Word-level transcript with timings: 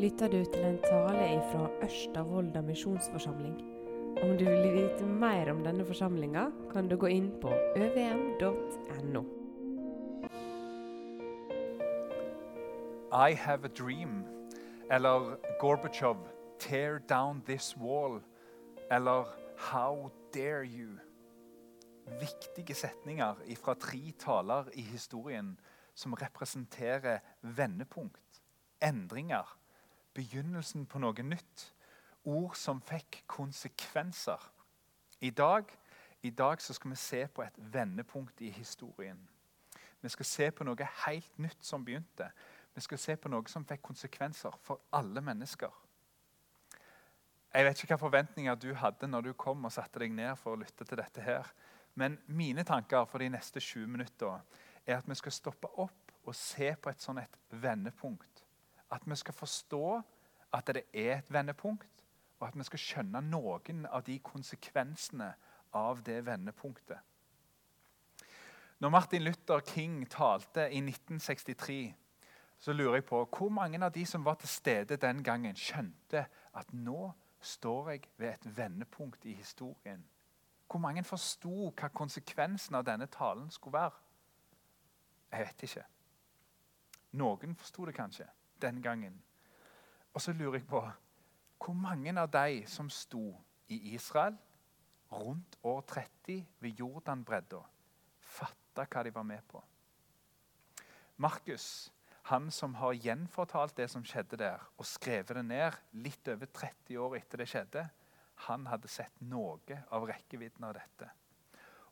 lytter 0.00 0.28
du 0.32 0.44
til 0.48 0.62
en 0.64 0.78
tale 0.80 1.42
fra 1.50 1.66
Ørsta 1.84 2.22
misjonsforsamling. 2.64 3.56
Om 4.22 4.38
du 4.38 4.44
vil 4.46 4.72
vite 4.72 5.04
mer 5.04 5.50
om 5.52 5.60
denne 5.64 5.84
forsamlinga, 5.84 6.46
kan 6.72 6.88
du 6.88 6.96
gå 6.96 7.10
inn 7.12 7.28
på 7.42 7.52
øvm.no. 7.76 9.22
I 13.12 13.34
have 13.34 13.64
a 13.64 13.68
dream. 13.68 14.24
Eller 14.90 15.36
Gorbachev, 15.60 16.16
tear 16.58 16.98
down 16.98 17.42
this 17.46 17.76
wall. 17.76 18.22
Eller 18.90 19.24
how 19.58 20.10
dare 20.34 20.64
you. 20.64 20.96
Viktige 22.20 22.74
setninger 22.74 23.34
fra 23.56 23.74
tre 23.74 24.12
taler 24.18 24.64
i 24.74 24.80
historien 24.80 25.58
som 25.94 26.14
representerer 26.14 27.18
vendepunkt, 27.42 28.42
endringer, 28.82 29.59
begynnelsen 30.14 30.86
på 30.86 31.00
noe 31.02 31.24
nytt. 31.24 31.66
Ord 32.24 32.56
som 32.58 32.82
fikk 32.84 33.22
konsekvenser. 33.30 34.40
I 35.20 35.30
dag, 35.30 35.68
i 36.22 36.30
dag 36.30 36.60
skal 36.60 36.90
vi 36.90 36.96
se 36.96 37.26
på 37.26 37.42
et 37.42 37.60
vendepunkt 37.72 38.40
i 38.40 38.50
historien. 38.50 39.20
Vi 40.00 40.08
skal 40.08 40.26
se 40.26 40.50
på 40.50 40.64
noe 40.64 40.88
helt 41.04 41.38
nytt 41.38 41.64
som 41.64 41.84
begynte. 41.84 42.30
Vi 42.74 42.80
skal 42.80 42.98
se 42.98 43.16
på 43.16 43.28
noe 43.28 43.48
som 43.48 43.64
fikk 43.68 43.82
konsekvenser 43.82 44.56
for 44.64 44.80
alle 44.92 45.20
mennesker. 45.20 45.72
Jeg 47.50 47.66
vet 47.66 47.80
ikke 47.80 47.88
hvilke 47.88 48.04
forventninger 48.04 48.54
du 48.54 48.70
hadde 48.78 49.08
når 49.10 49.20
du 49.26 49.32
kom 49.34 49.64
og 49.66 49.72
satte 49.74 49.98
deg 49.98 50.12
ned 50.14 50.36
for 50.38 50.54
å 50.54 50.60
lytte 50.60 50.84
til 50.86 51.00
dette. 51.00 51.20
her. 51.20 51.46
Men 51.94 52.18
mine 52.26 52.64
tanker 52.64 53.04
for 53.04 53.18
de 53.18 53.28
neste 53.28 53.60
20 53.60 53.86
minutter 53.86 54.40
er 54.86 54.98
at 54.98 55.08
vi 55.08 55.14
skal 55.14 55.32
stoppe 55.32 55.66
opp 55.66 56.12
og 56.24 56.34
se 56.34 56.74
på 56.76 56.90
et 56.90 57.02
sånn 57.02 57.18
et 57.18 57.36
vendepunkt. 57.50 58.39
At 58.90 59.06
vi 59.06 59.16
skal 59.16 59.34
forstå 59.34 60.02
at 60.52 60.66
det 60.66 60.82
er 60.92 61.18
et 61.18 61.32
vendepunkt, 61.32 62.04
og 62.40 62.48
at 62.48 62.58
vi 62.58 62.64
skal 62.64 62.78
skjønne 62.78 63.20
noen 63.20 63.86
av 63.86 64.02
de 64.06 64.18
konsekvensene 64.24 65.30
av 65.76 66.02
det 66.02 66.24
vendepunktet. 66.26 66.98
Når 68.80 68.88
Martin 68.88 69.22
Luther 69.22 69.60
King 69.60 70.06
talte 70.10 70.64
i 70.72 70.80
1963, 70.80 71.94
så 72.58 72.72
lurer 72.72 72.94
jeg 72.94 73.04
på 73.04 73.24
hvor 73.24 73.48
mange 73.52 73.84
av 73.84 73.92
de 73.92 74.06
som 74.06 74.24
var 74.24 74.38
til 74.40 74.48
stede 74.48 74.96
den 74.96 75.22
gangen, 75.22 75.56
skjønte 75.56 76.24
at 76.56 76.72
nå 76.72 77.12
står 77.40 77.90
jeg 77.90 78.08
ved 78.16 78.32
et 78.32 78.56
vendepunkt 78.56 79.24
i 79.24 79.34
historien. 79.34 80.02
Hvor 80.70 80.80
mange 80.80 81.04
forsto 81.04 81.70
hva 81.70 81.88
konsekvensen 81.88 82.76
av 82.78 82.84
denne 82.86 83.06
talen 83.06 83.50
skulle 83.50 83.78
være? 83.78 83.96
Jeg 85.32 85.46
vet 85.46 85.62
ikke. 85.62 85.86
Noen 87.20 87.56
forsto 87.58 87.84
det 87.84 87.94
kanskje 87.94 88.26
den 88.62 88.82
gangen. 88.82 89.22
Og 90.14 90.20
så 90.20 90.32
lurer 90.32 90.60
jeg 90.60 90.66
på 90.70 90.82
hvor 91.60 91.76
mange 91.76 92.14
av 92.16 92.30
de 92.32 92.64
som 92.66 92.88
sto 92.90 93.34
i 93.68 93.94
Israel 93.94 94.36
rundt 95.12 95.58
år 95.62 95.80
30 95.80 96.46
ved 96.60 96.80
Jordanbredda, 96.80 97.60
fatta 98.20 98.86
hva 98.86 99.02
de 99.04 99.12
var 99.14 99.26
med 99.26 99.42
på. 99.50 99.60
Markus, 101.20 101.92
han 102.30 102.50
som 102.50 102.74
har 102.78 102.96
gjenfortalt 102.96 103.76
det 103.76 103.90
som 103.90 104.04
skjedde 104.06 104.38
der, 104.40 104.62
og 104.78 104.86
skrevet 104.86 105.34
det 105.36 105.44
ned 105.44 105.78
litt 105.92 106.28
over 106.32 106.46
30 106.46 107.00
år 107.02 107.16
etter 107.18 107.42
det 107.42 107.48
skjedde, 107.50 107.88
han 108.46 108.66
hadde 108.70 108.88
sett 108.88 109.18
noe 109.20 109.82
av 109.92 110.06
rekkevidden 110.08 110.64
av 110.64 110.78
dette. 110.78 111.10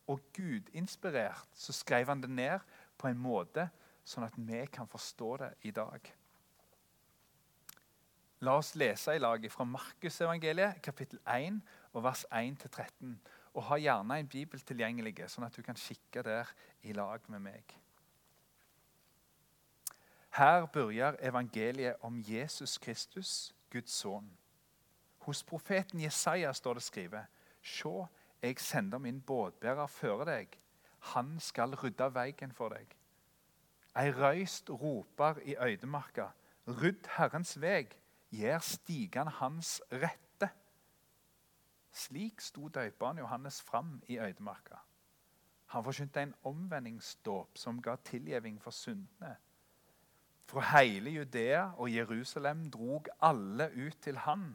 Og 0.09 0.23
gudinspirert 0.33 1.53
så 1.53 1.75
skrev 1.77 2.09
han 2.09 2.23
det 2.25 2.31
ned 2.33 2.65
på 2.97 3.11
en 3.11 3.21
måte 3.21 3.69
sånn 4.09 4.25
at 4.25 4.39
vi 4.41 4.63
kan 4.73 4.89
forstå 4.89 5.35
det 5.43 5.51
i 5.69 5.75
dag. 5.77 6.01
La 8.41 8.55
oss 8.55 8.77
lese 8.79 9.17
i 9.17 9.19
lag 9.19 9.43
fra 9.51 9.65
Markusevangeliet, 9.67 10.79
kapittel 10.83 11.19
1, 11.27 11.59
og 11.93 12.05
vers 12.05 12.23
1-13. 12.31 13.17
Og 13.59 13.65
ha 13.67 13.79
gjerne 13.83 14.21
en 14.21 14.31
bibel 14.31 14.63
tilgjengelig, 14.63 15.17
sånn 15.27 15.49
at 15.49 15.59
du 15.59 15.65
kan 15.67 15.79
kikke 15.79 16.23
der 16.23 16.53
i 16.87 16.95
lag 16.95 17.25
med 17.27 17.43
meg. 17.49 17.75
Her 20.39 20.69
begynner 20.71 21.19
evangeliet 21.19 21.99
om 22.07 22.23
Jesus 22.23 22.79
Kristus, 22.79 23.57
Guds 23.75 23.99
sønn. 24.05 24.31
Hos 25.27 25.43
profeten 25.43 25.99
Jesaja 25.99 26.55
står 26.55 26.79
det 26.79 26.87
skrevet 26.87 27.45
Sjå, 27.59 28.07
jeg 28.39 28.63
sender 28.63 29.03
min 29.03 29.19
båtbærer 29.19 29.91
føre 29.91 30.29
deg. 30.31 30.55
Han 31.17 31.41
skal 31.43 31.75
rydde 31.75 32.07
veien 32.15 32.55
for 32.55 32.71
deg. 32.71 32.95
Ei 33.99 34.13
røyst 34.15 34.71
roper 34.71 35.43
i 35.43 35.59
øydemarka. 35.59 36.31
Rydd 36.69 37.17
Herrens 37.17 37.59
veg 37.59 37.99
gjør 38.35 38.61
stigene 38.65 39.33
hans 39.41 39.79
rette. 39.93 40.51
Slik 41.93 42.43
sto 42.45 42.69
døperen 42.69 43.19
Johannes 43.19 43.63
fram 43.63 43.99
i 44.09 44.19
øydemarka. 44.19 44.83
Han 45.75 45.85
forkynte 45.85 46.23
en 46.23 46.35
omvendingsdåp 46.49 47.59
som 47.59 47.83
ga 47.83 47.97
tilgjeving 48.05 48.61
for 48.63 48.71
syndene. 48.71 49.35
Fra 50.49 50.63
hele 50.79 51.11
Judea 51.11 51.75
og 51.77 51.93
Jerusalem 51.93 52.71
drog 52.71 53.09
alle 53.21 53.69
ut 53.77 53.99
til 54.01 54.17
han. 54.25 54.55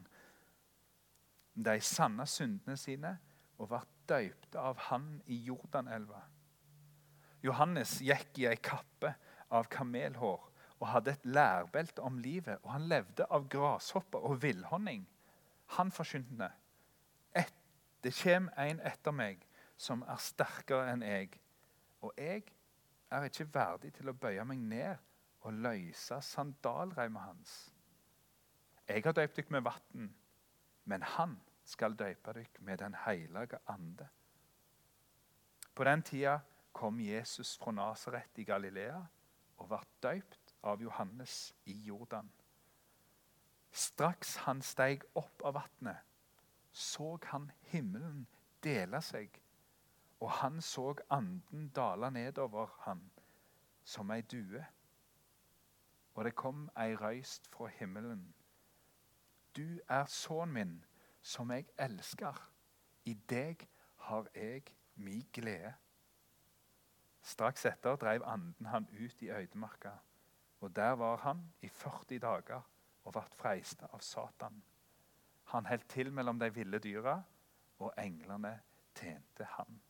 De 1.54 1.80
sanna 1.80 2.26
syndene 2.26 2.76
sine 2.76 3.18
og 3.58 3.68
ble 3.70 3.82
døypte 4.10 4.58
av 4.58 4.80
han 4.88 5.20
i 5.30 5.38
Jordanelva. 5.46 6.24
Johannes 7.44 8.00
gikk 8.02 8.40
i 8.42 8.48
ei 8.50 8.58
kappe 8.58 9.14
av 9.54 9.68
kamelhår 9.70 10.50
og 10.84 10.90
hadde 10.92 11.14
et 11.16 11.24
lærbelte 11.24 12.04
om 12.04 12.18
livet, 12.20 12.60
og 12.62 12.74
han 12.76 12.84
levde 12.92 13.24
av 13.32 13.48
grashopper 13.48 14.28
og 14.28 14.42
villhonning. 14.42 15.06
Han 15.78 15.92
forkynte 15.92 16.50
det 18.04 18.12
kommer 18.12 18.52
en 18.60 18.82
etter 18.84 19.14
meg 19.16 19.44
som 19.80 20.02
er 20.04 20.20
sterkere 20.20 20.90
enn 20.92 21.02
jeg, 21.06 21.38
og 22.04 22.12
jeg 22.20 22.42
er 23.08 23.24
ikke 23.24 23.46
verdig 23.54 23.94
til 23.96 24.10
å 24.10 24.16
bøye 24.20 24.44
meg 24.44 24.60
ned 24.60 25.06
og 25.40 25.56
løse 25.64 26.18
sandalreimen 26.20 27.24
hans. 27.24 27.54
Jeg 28.84 29.06
har 29.06 29.16
døypt 29.16 29.40
dere 29.40 29.56
med 29.56 29.64
vann, 29.64 30.10
men 30.84 31.06
han 31.14 31.38
skal 31.64 31.96
døype 31.96 32.36
dere 32.36 32.60
med 32.60 32.82
Den 32.84 32.96
hellige 33.06 33.62
ande. 33.72 34.10
På 35.74 35.88
den 35.88 36.02
tida 36.04 36.38
kom 36.72 37.00
Jesus 37.00 37.56
fra 37.56 37.72
Nasaret 37.72 38.36
i 38.36 38.44
Galilea 38.44 39.00
og 39.56 39.68
ble 39.70 39.80
døypt 40.04 40.43
av 40.64 40.82
Johannes 40.82 41.54
i 41.64 41.76
Jordan. 41.86 42.30
Straks 43.70 44.36
han 44.46 44.62
steg 44.62 45.04
opp 45.18 45.42
av 45.42 45.58
vannet, 45.58 45.98
så 46.72 47.18
han 47.30 47.50
himmelen 47.70 48.26
dele 48.62 49.00
seg, 49.02 49.40
og 50.20 50.30
han 50.40 50.60
så 50.62 50.94
anden 51.12 51.68
dale 51.74 52.10
nedover 52.14 52.70
han 52.86 53.02
som 53.84 54.10
ei 54.10 54.22
due. 54.22 54.62
Og 56.14 56.24
det 56.24 56.34
kom 56.38 56.68
ei 56.78 56.94
røyst 56.96 57.50
fra 57.52 57.66
himmelen. 57.66 58.34
Du 59.56 59.80
er 59.88 60.06
sønnen 60.06 60.54
min, 60.54 60.84
som 61.22 61.50
jeg 61.50 61.66
elsker. 61.78 62.38
I 63.04 63.14
deg 63.30 63.68
har 64.06 64.28
jeg 64.34 64.62
mi 64.94 65.20
glede. 65.32 65.74
Straks 67.22 67.64
etter 67.66 67.96
dreiv 67.96 68.22
anden 68.26 68.66
han 68.66 68.88
ut 68.92 69.22
i 69.22 69.30
øydemarka. 69.30 69.98
Og 70.64 70.76
der 70.76 70.94
var 70.96 71.16
han 71.16 71.42
i 71.60 71.68
40 71.68 72.18
dager 72.18 72.62
og 73.04 73.12
ble 73.12 73.22
freista 73.36 73.84
av 73.92 74.00
Satan. 74.00 74.62
Han 75.52 75.66
holdt 75.68 75.90
til 75.92 76.08
mellom 76.12 76.38
de 76.40 76.48
ville 76.54 76.78
dyra, 76.80 77.18
og 77.84 77.90
englene 78.00 78.54
tjente 78.96 79.44
han. 79.58 79.80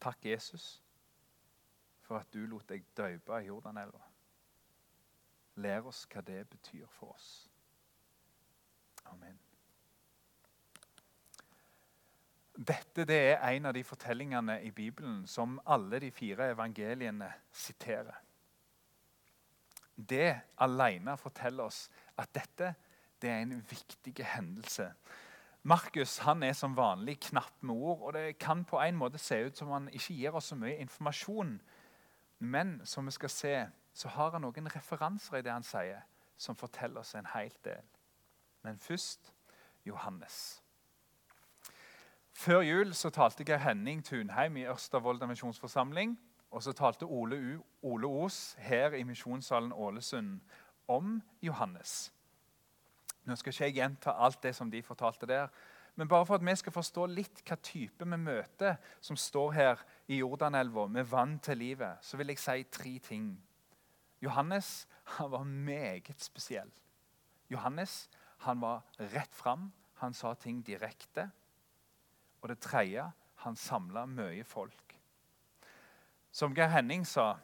Takk, 0.00 0.26
Jesus, 0.26 0.82
for 2.04 2.18
at 2.18 2.28
du 2.34 2.42
lot 2.44 2.66
deg 2.68 2.84
døpe 2.96 3.38
i 3.40 3.46
Jordanelva. 3.46 4.02
Lær 5.64 5.88
oss 5.88 6.02
hva 6.12 6.20
det 6.26 6.42
betyr 6.50 6.90
for 6.92 7.14
oss. 7.14 7.30
Amen. 9.14 9.38
Dette 12.52 13.06
det 13.08 13.18
er 13.30 13.48
en 13.48 13.70
av 13.70 13.72
de 13.78 13.84
fortellingene 13.84 14.58
i 14.66 14.74
Bibelen 14.76 15.24
som 15.26 15.56
alle 15.64 16.02
de 16.04 16.12
fire 16.12 16.50
evangeliene 16.52 17.30
siterer. 17.48 18.20
Det 19.96 20.40
alene 20.58 21.16
forteller 21.20 21.64
oss 21.64 21.88
at 22.18 22.32
dette 22.34 22.74
det 23.22 23.30
er 23.30 23.44
en 23.44 23.66
viktig 23.70 24.24
hendelse. 24.26 24.88
Markus 25.62 26.18
han 26.18 26.42
er 26.42 26.52
som 26.52 26.76
vanlig 26.76 27.20
knapp 27.20 27.62
med 27.62 27.74
ord, 27.74 28.00
og 28.00 28.12
det 28.12 28.38
kan 28.38 28.64
på 28.64 28.80
en 28.82 28.96
måte 28.98 29.18
se 29.18 29.44
ut 29.46 29.58
som 29.58 29.70
han 29.70 29.88
ikke 29.92 30.14
gir 30.14 30.34
oss 30.34 30.50
så 30.50 30.58
mye 30.58 30.80
informasjon. 30.82 31.60
Men 32.38 32.80
som 32.84 33.06
vi 33.06 33.14
skal 33.14 33.30
se, 33.30 33.66
så 33.94 34.08
har 34.08 34.34
han 34.34 34.42
noen 34.42 34.70
referanser 34.74 35.38
i 35.38 35.42
det 35.46 35.52
han 35.52 35.62
sier, 35.66 36.02
som 36.36 36.58
forteller 36.58 37.00
oss 37.00 37.14
en 37.14 37.30
hel 37.34 37.54
del. 37.64 37.86
Men 38.62 38.78
først 38.78 39.32
Johannes. 39.86 40.62
Før 42.32 42.60
jul 42.60 42.94
så 42.94 43.10
talte 43.10 43.44
Geir 43.44 43.62
Henning 43.62 44.02
Tunheim 44.04 44.56
i 44.56 44.66
Ørsta 44.66 44.98
misjonsforsamling. 44.98 46.18
Og 46.52 46.62
så 46.62 46.74
talte 46.76 47.08
Ole, 47.08 47.38
U, 47.56 47.62
Ole 47.94 48.08
Os 48.24 48.54
her 48.60 48.92
i 48.92 49.02
Misjonssalen 49.08 49.72
Ålesund 49.72 50.40
om 50.88 51.20
Johannes. 51.42 52.12
Nå 53.24 53.36
skal 53.38 53.54
ikke 53.54 53.64
jeg 53.64 53.76
gjenta 53.78 54.16
alt 54.18 54.42
det 54.42 54.52
som 54.56 54.70
de 54.70 54.82
fortalte 54.82 55.26
der, 55.26 55.48
men 55.94 56.08
bare 56.08 56.26
for 56.26 56.34
at 56.34 56.44
vi 56.44 56.54
skal 56.56 56.72
forstå 56.72 57.06
litt 57.12 57.42
hva 57.48 57.56
type 57.60 58.04
vi 58.08 58.18
møter 58.18 58.78
som 59.00 59.16
står 59.16 59.50
her 59.56 59.82
i 60.08 60.22
Jordanelva 60.22 60.86
med 60.88 61.08
vann 61.08 61.38
til 61.38 61.60
livet, 61.60 62.00
så 62.00 62.16
vil 62.16 62.32
jeg 62.32 62.40
si 62.40 62.64
tre 62.72 62.98
ting. 63.04 63.34
Johannes 64.22 64.86
han 65.18 65.30
var 65.30 65.44
meget 65.44 66.20
spesiell. 66.20 66.70
Johannes 67.50 68.08
han 68.46 68.60
var 68.60 68.82
rett 69.12 69.34
fram. 69.34 69.70
Han 70.02 70.14
sa 70.14 70.34
ting 70.34 70.62
direkte. 70.66 71.28
Og 72.40 72.48
det 72.48 72.58
tredje 72.58 73.04
han 73.44 73.56
samla 73.56 74.06
mye 74.06 74.44
folk. 74.44 74.91
Som 76.32 76.54
Geir 76.56 76.72
Henning 76.72 77.04
sa, 77.06 77.36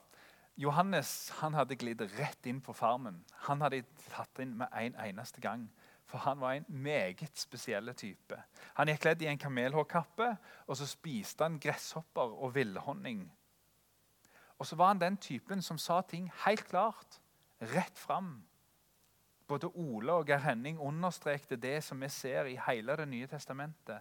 Johannes 0.56 1.31
han 1.38 1.55
hadde 1.55 1.76
glidd 1.79 2.00
rett 2.17 2.46
inn 2.49 2.62
på 2.64 2.73
farmen. 2.73 3.20
Han 3.46 3.61
hadde 3.61 3.85
tatt 4.08 4.40
inn 4.43 4.56
med 4.58 4.73
en 4.73 4.96
eneste 5.05 5.43
gang. 5.44 5.69
For 6.08 6.25
han 6.25 6.40
var 6.40 6.56
en 6.56 6.64
meget 6.69 7.37
spesiell 7.37 7.93
type. 7.94 8.37
Han 8.79 8.88
gikk 8.88 9.02
kledd 9.05 9.23
i 9.23 9.29
en 9.29 9.38
kamelhårkappe, 9.38 10.31
og 10.67 10.79
så 10.81 10.88
spiste 10.88 11.44
han 11.44 11.61
gresshopper 11.61 12.32
og 12.32 12.55
villhonning. 12.56 13.26
Og 14.58 14.67
så 14.67 14.76
var 14.81 14.94
han 14.94 15.02
den 15.02 15.20
typen 15.20 15.62
som 15.62 15.79
sa 15.79 16.00
ting 16.00 16.31
helt 16.46 16.64
klart, 16.70 17.20
rett 17.61 17.99
fram. 17.99 18.38
Både 19.49 19.69
Ole 19.69 20.17
og 20.17 20.32
Geir 20.32 20.43
Henning 20.49 20.81
understrekte 20.81 21.61
det 21.61 21.82
som 21.84 22.00
vi 22.00 22.08
ser 22.08 22.49
i 22.49 22.58
hele 22.67 22.96
Det 22.96 23.08
nye 23.08 23.26
testamentet. 23.26 24.00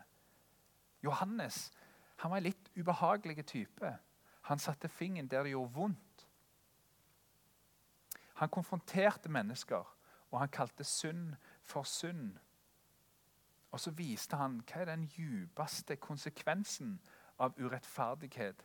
Johannes 1.04 1.72
han 2.18 2.32
var 2.32 2.38
en 2.38 2.48
litt 2.48 2.72
ubehagelig 2.74 3.46
type. 3.46 3.98
Han 4.48 4.60
satte 4.60 4.88
fingeren 4.88 5.28
der 5.28 5.44
det 5.44 5.52
gjorde 5.52 5.74
vondt. 5.74 6.28
Han 8.34 8.50
konfronterte 8.50 9.30
mennesker, 9.30 9.98
og 10.32 10.40
han 10.40 10.50
kalte 10.50 10.84
synd 10.84 11.34
for 11.62 11.84
synd. 11.84 12.38
Og 13.72 13.80
så 13.80 13.92
viste 13.92 14.40
han 14.40 14.62
hva 14.64 14.82
er 14.82 14.92
den 14.94 15.04
djupeste 15.12 15.98
konsekvensen 16.00 17.00
av 17.40 17.60
urettferdighet. 17.60 18.64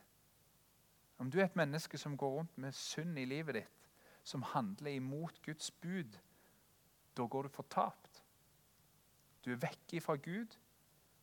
Om 1.17 1.31
du 1.31 1.39
er 1.39 1.49
et 1.49 1.59
menneske 1.59 1.97
som 1.97 2.15
går 2.17 2.31
rundt 2.37 2.57
med 2.57 2.71
synd 2.71 3.19
i 3.19 3.25
livet 3.25 3.55
ditt, 3.59 3.87
som 4.23 4.43
handler 4.53 4.95
imot 4.95 5.41
Guds 5.43 5.71
bud, 5.71 6.15
da 7.17 7.25
går 7.27 7.43
du 7.43 7.49
fortapt. 7.49 8.23
Du 9.45 9.51
er 9.51 9.59
vekk 9.59 9.99
fra 10.01 10.15
Gud, 10.15 10.55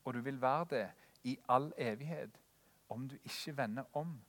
og 0.04 0.14
du 0.14 0.20
vil 0.20 0.40
være 0.42 0.66
det 0.70 0.88
i 1.24 1.38
all 1.48 1.72
evighet 1.78 2.36
om 2.88 3.08
du 3.08 3.16
ikke 3.24 3.56
vender 3.56 3.96
om. 3.96 4.20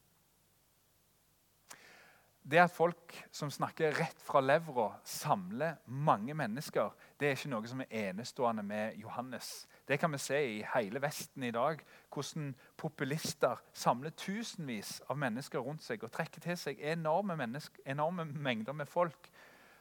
Det 2.43 2.57
at 2.57 2.71
folk 2.73 3.13
som 3.31 3.51
snakker 3.53 3.93
rett 3.99 4.21
fra 4.25 4.41
levra, 4.41 4.88
samler 5.05 5.75
mange 5.85 6.33
mennesker, 6.33 6.89
det 7.19 7.27
er 7.27 7.35
ikke 7.38 7.51
noe 7.53 7.69
som 7.69 7.83
er 7.83 8.09
enestående 8.09 8.63
med 8.65 8.97
Johannes. 8.97 9.67
Det 9.88 9.99
kan 9.99 10.11
vi 10.11 10.17
se 10.17 10.39
i 10.57 10.63
hele 10.73 11.01
Vesten 11.01 11.43
i 11.43 11.51
dag. 11.53 11.83
Hvordan 12.09 12.55
populister 12.77 13.61
samler 13.73 14.09
tusenvis 14.17 15.01
av 15.09 15.19
mennesker 15.21 15.61
rundt 15.61 15.85
seg 15.85 16.03
og 16.03 16.11
trekker 16.11 16.41
til 16.41 16.57
seg 16.57 16.81
enorme, 16.81 17.38
enorme 17.85 18.25
mengder 18.25 18.73
med 18.73 18.89
folk 18.89 19.29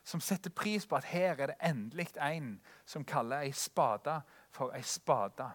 som 0.04 0.20
setter 0.20 0.50
pris 0.50 0.86
på 0.86 0.96
at 0.96 1.08
her 1.08 1.40
er 1.40 1.52
det 1.52 1.56
endelig 1.64 2.08
en 2.20 2.60
som 2.84 3.04
kaller 3.04 3.44
ei 3.44 3.52
spade 3.56 4.20
for 4.52 4.74
ei 4.76 4.82
spade. 4.82 5.48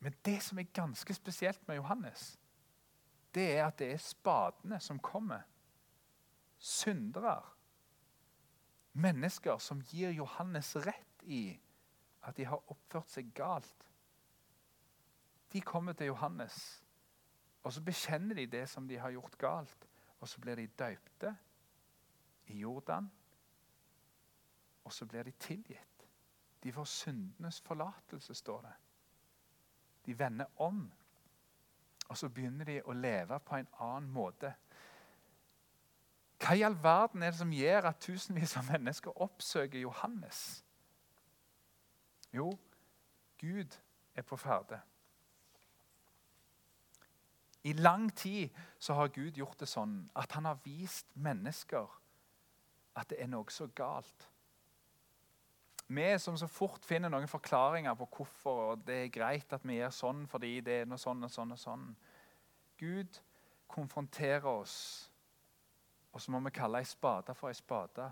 Men 0.00 0.14
det 0.24 0.42
som 0.42 0.58
er 0.58 0.74
ganske 0.74 1.14
spesielt 1.14 1.68
med 1.68 1.76
Johannes, 1.76 2.38
det 3.34 3.56
er 3.56 3.66
at 3.66 3.78
det 3.78 3.92
er 3.92 4.02
spadene 4.02 4.80
som 4.80 4.98
kommer 4.98 5.46
syndere. 6.58 7.42
Mennesker 8.92 9.58
som 9.58 9.82
gir 9.82 10.10
Johannes 10.10 10.76
rett 10.76 11.22
i 11.22 11.60
at 12.26 12.36
de 12.36 12.46
har 12.48 12.70
oppført 12.70 13.10
seg 13.10 13.30
galt. 13.34 13.86
De 15.52 15.60
kommer 15.64 15.92
til 15.96 16.10
Johannes, 16.10 16.84
og 17.62 17.72
så 17.72 17.82
bekjenner 17.84 18.34
de 18.34 18.46
det 18.46 18.66
som 18.68 18.88
de 18.88 18.98
har 18.98 19.14
gjort 19.14 19.38
galt. 19.38 19.86
Og 20.20 20.28
så 20.28 20.40
blir 20.40 20.58
de 20.58 20.66
døypte 20.66 21.36
i 22.46 22.58
Jordan, 22.58 23.10
og 24.84 24.92
så 24.92 25.06
blir 25.06 25.22
de 25.22 25.30
tilgitt. 25.30 26.06
De 26.62 26.72
får 26.72 26.84
syndenes 26.84 27.60
forlatelse, 27.60 28.34
står 28.34 28.62
det. 28.62 28.72
De 30.06 30.18
vender 30.18 30.46
om, 30.56 30.92
og 32.08 32.16
så 32.18 32.28
begynner 32.28 32.64
de 32.64 32.80
å 32.82 32.92
leve 32.96 33.38
på 33.40 33.56
en 33.56 33.68
annen 33.78 34.10
måte. 34.10 34.54
Hva 36.38 36.54
i 36.54 36.62
all 36.62 36.76
verden 36.82 37.22
er 37.22 37.32
det 37.32 37.40
som 37.40 37.52
gjør 37.52 37.90
at 37.90 38.00
tusenvis 38.00 38.56
av 38.60 38.68
mennesker 38.70 39.22
oppsøker 39.22 39.80
Johannes? 39.82 40.62
Jo, 42.34 42.52
Gud 43.40 43.74
er 44.14 44.22
på 44.22 44.36
ferde. 44.36 44.80
I 47.64 47.72
lang 47.72 48.16
tid 48.16 48.48
så 48.78 48.94
har 48.94 49.08
Gud 49.08 49.36
gjort 49.36 49.60
det 49.60 49.68
sånn 49.68 49.98
at 50.16 50.32
han 50.32 50.46
har 50.46 50.60
vist 50.64 51.10
mennesker 51.18 51.90
at 52.98 53.10
det 53.10 53.18
er 53.22 53.30
noe 53.30 53.50
så 53.52 53.66
galt. 53.74 54.28
Vi 55.88 56.06
som 56.20 56.36
så 56.36 56.46
fort 56.46 56.84
finner 56.84 57.08
noen 57.08 57.28
forklaringer 57.28 57.96
på 57.96 58.08
hvorfor 58.16 58.62
og 58.72 58.86
det 58.86 58.96
er 59.02 59.12
greit 59.12 59.52
at 59.56 59.64
vi 59.66 59.78
gjør 59.78 59.94
sånn 59.94 60.26
fordi 60.28 60.58
det 60.60 60.82
er 60.82 60.88
noe 60.88 61.00
sånn 61.00 61.24
og 61.24 61.32
sånn 61.32 61.54
og 61.54 61.60
sånn. 61.60 61.86
Gud 62.78 63.20
konfronterer 63.72 64.48
oss 64.50 65.08
og 66.18 66.22
så 66.22 66.32
må 66.34 66.40
vi 66.42 66.50
kalle 66.50 66.80
ei 66.82 66.86
spade 66.86 67.34
for 67.38 67.46
ei 67.46 67.54
spade 67.54 68.08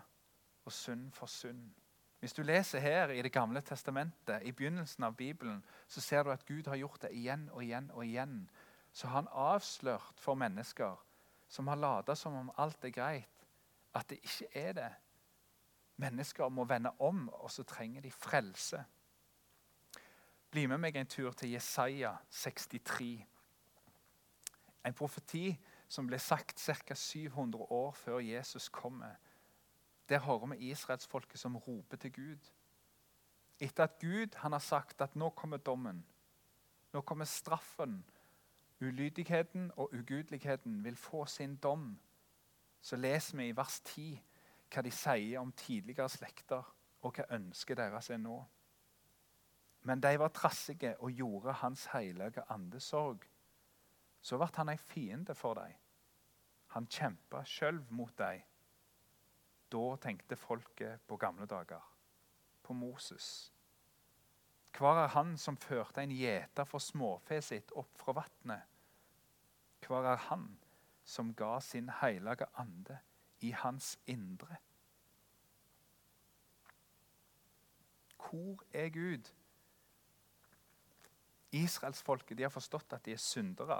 og 0.65 0.73
synd 0.73 1.09
for 1.13 1.27
synd. 1.27 1.73
Hvis 2.21 2.33
du 2.33 2.43
leser 2.43 2.79
her 2.79 3.11
i 3.11 3.23
Det 3.23 3.33
gamle 3.33 3.61
testamentet, 3.61 4.43
i 4.43 4.53
begynnelsen 4.53 5.05
av 5.05 5.17
Bibelen, 5.17 5.65
så 5.89 6.01
ser 6.01 6.23
du 6.23 6.31
at 6.31 6.47
Gud 6.47 6.67
har 6.67 6.77
gjort 6.77 7.03
det 7.03 7.11
igjen 7.11 7.49
og 7.51 7.65
igjen 7.65 7.91
og 7.91 8.05
igjen. 8.07 8.51
Så 8.93 9.09
har 9.09 9.15
han 9.15 9.29
avslørt 9.33 10.21
for 10.21 10.35
mennesker 10.35 11.03
som 11.49 11.67
har 11.67 11.77
lata 11.77 12.15
som 12.15 12.35
om 12.35 12.53
alt 12.57 12.85
er 12.85 12.95
greit, 12.95 13.47
at 13.95 14.09
det 14.11 14.21
ikke 14.23 14.49
er 14.55 14.73
det. 14.73 14.93
Mennesker 15.97 16.49
må 16.49 16.65
vende 16.65 16.93
om, 16.99 17.29
og 17.29 17.51
så 17.51 17.63
trenger 17.63 18.01
de 18.01 18.11
frelse. 18.11 18.85
Bli 20.51 20.67
med 20.67 20.79
meg 20.79 20.97
en 20.97 21.07
tur 21.07 21.33
til 21.33 21.51
Jesaja 21.51 22.17
63. 22.31 23.27
En 24.87 24.95
profeti 24.95 25.59
som 25.89 26.07
ble 26.07 26.19
sagt 26.19 26.61
ca. 26.61 26.95
700 26.95 27.73
år 27.73 27.93
før 27.93 28.19
Jesus 28.19 28.69
kommer. 28.69 29.15
Der 30.09 30.19
hører 30.19 30.47
vi 30.47 30.71
israelsfolket 30.71 31.39
som 31.39 31.57
roper 31.57 31.97
til 31.97 32.13
Gud. 32.13 32.53
Etter 33.61 33.85
at 33.85 33.99
Gud 34.01 34.37
har 34.37 34.59
sagt 34.59 35.01
at 35.01 35.17
nå 35.17 35.31
kommer 35.31 35.57
dommen, 35.57 36.05
nå 36.93 37.01
kommer 37.01 37.25
straffen, 37.25 38.05
ulydigheten 38.81 39.71
og 39.77 39.95
ugudeligheten 39.95 40.85
vil 40.85 40.97
få 40.97 41.27
sin 41.27 41.57
dom, 41.57 41.99
så 42.81 42.97
leser 42.97 43.37
vi 43.37 43.49
i 43.49 43.57
vers 43.57 43.81
10 43.81 44.23
hva 44.75 44.83
de 44.83 44.91
sier 44.91 45.41
om 45.41 45.53
tidligere 45.53 46.09
slekter, 46.11 46.63
og 47.01 47.15
hva 47.17 47.25
ønsket 47.37 47.79
deres 47.79 48.11
er 48.11 48.19
nå. 48.19 48.37
Men 49.87 50.03
de 50.03 50.19
var 50.19 50.35
trassige 50.35 50.97
og 51.01 51.13
gjorde 51.13 51.53
Hans 51.53 51.87
hellige 51.93 52.43
ande 52.51 52.81
sorg 52.81 53.27
så 54.27 54.39
ble 54.41 54.49
han 54.57 54.73
en 54.73 54.81
fiende 54.83 55.35
for 55.39 55.55
dem. 55.55 55.75
Han 56.75 56.89
kjempa 56.91 57.45
sjøl 57.47 57.79
mot 57.95 58.15
dem. 58.19 58.43
Da 59.71 59.85
tenkte 60.03 60.39
folket 60.39 61.05
på 61.07 61.19
gamle 61.21 61.47
dager, 61.47 61.83
på 62.63 62.75
Moses. 62.75 63.53
Hvor 64.77 64.99
er 64.99 65.13
han 65.15 65.37
som 65.39 65.57
førte 65.57 66.03
en 66.03 66.13
gjeter 66.13 66.67
for 66.69 66.83
småfe 66.83 67.39
sitt 67.43 67.71
opp 67.79 67.95
fra 68.03 68.17
vannet? 68.19 68.67
Hvor 69.87 70.05
er 70.05 70.19
han 70.29 70.49
som 71.07 71.31
ga 71.39 71.61
sin 71.63 71.89
hellige 72.03 72.49
ande 72.59 72.99
i 73.47 73.53
hans 73.55 73.95
indre? 74.11 74.59
Hvor 78.19 78.65
er 78.75 78.91
Gud? 78.91 79.31
Israelsfolket 81.55 82.43
har 82.43 82.53
forstått 82.53 82.93
at 82.93 83.07
de 83.07 83.15
er 83.15 83.23
syndere 83.23 83.79